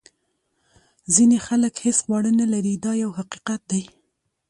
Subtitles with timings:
[1.13, 3.83] ځینې خلک هیڅ خواړه نه لري دا یو حقیقت دی.